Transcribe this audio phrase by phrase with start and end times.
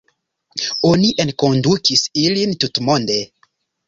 [0.91, 3.19] Oni enkondukis ilin tutmonde.